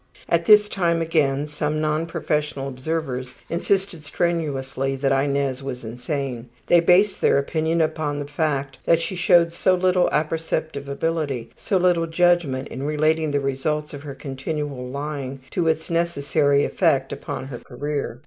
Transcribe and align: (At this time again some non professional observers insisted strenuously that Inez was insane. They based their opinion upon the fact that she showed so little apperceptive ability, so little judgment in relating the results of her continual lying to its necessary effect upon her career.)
(At 0.27 0.45
this 0.45 0.67
time 0.67 0.99
again 0.99 1.45
some 1.47 1.79
non 1.79 2.07
professional 2.07 2.67
observers 2.67 3.35
insisted 3.51 4.03
strenuously 4.03 4.95
that 4.95 5.11
Inez 5.11 5.61
was 5.61 5.83
insane. 5.83 6.49
They 6.65 6.79
based 6.79 7.21
their 7.21 7.37
opinion 7.37 7.81
upon 7.81 8.17
the 8.17 8.25
fact 8.25 8.79
that 8.85 8.99
she 8.99 9.15
showed 9.15 9.53
so 9.53 9.75
little 9.75 10.09
apperceptive 10.11 10.87
ability, 10.89 11.51
so 11.55 11.77
little 11.77 12.07
judgment 12.07 12.67
in 12.69 12.81
relating 12.81 13.29
the 13.29 13.39
results 13.41 13.93
of 13.93 14.01
her 14.01 14.15
continual 14.15 14.87
lying 14.87 15.41
to 15.51 15.67
its 15.67 15.91
necessary 15.91 16.65
effect 16.65 17.13
upon 17.13 17.45
her 17.49 17.59
career.) 17.59 18.19